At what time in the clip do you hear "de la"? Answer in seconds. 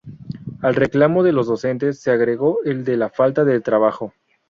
2.83-3.09